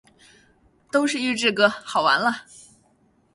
[0.91, 2.45] 都是预制歌，好完了！